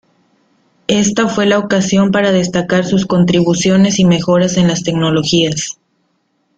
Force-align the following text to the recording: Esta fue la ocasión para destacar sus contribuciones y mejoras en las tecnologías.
Esta 0.87 1.27
fue 1.27 1.45
la 1.45 1.59
ocasión 1.59 2.09
para 2.09 2.31
destacar 2.31 2.85
sus 2.87 3.05
contribuciones 3.05 3.99
y 3.99 4.05
mejoras 4.05 4.57
en 4.57 4.67
las 4.67 4.81
tecnologías. 4.81 5.77